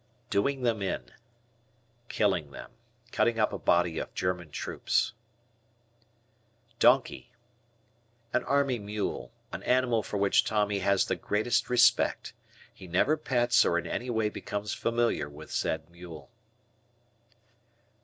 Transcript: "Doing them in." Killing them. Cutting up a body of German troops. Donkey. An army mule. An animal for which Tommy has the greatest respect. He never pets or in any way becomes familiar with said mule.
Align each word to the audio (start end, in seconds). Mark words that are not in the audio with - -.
"Doing 0.31 0.63
them 0.63 0.81
in." 0.81 1.11
Killing 2.09 2.49
them. 2.49 2.71
Cutting 3.11 3.37
up 3.39 3.53
a 3.53 3.59
body 3.59 3.99
of 3.99 4.15
German 4.15 4.49
troops. 4.49 5.13
Donkey. 6.79 7.31
An 8.33 8.43
army 8.45 8.79
mule. 8.79 9.31
An 9.51 9.61
animal 9.61 10.01
for 10.01 10.17
which 10.17 10.43
Tommy 10.43 10.79
has 10.79 11.05
the 11.05 11.15
greatest 11.15 11.69
respect. 11.69 12.33
He 12.73 12.87
never 12.87 13.15
pets 13.15 13.63
or 13.63 13.77
in 13.77 13.85
any 13.85 14.09
way 14.09 14.29
becomes 14.29 14.73
familiar 14.73 15.29
with 15.29 15.51
said 15.51 15.87
mule. 15.91 16.31